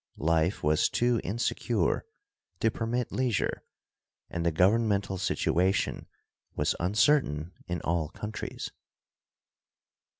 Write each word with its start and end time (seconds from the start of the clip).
Life 0.17 0.63
was 0.63 0.89
too 0.89 1.21
insecure 1.23 2.07
to 2.59 2.71
permit 2.71 3.11
leisure, 3.11 3.61
and 4.31 4.43
the 4.43 4.51
governmental 4.51 5.19
situation 5.19 6.07
was 6.55 6.73
uncertain 6.79 7.51
in 7.67 7.81
all 7.81 8.09
countries. 8.09 8.71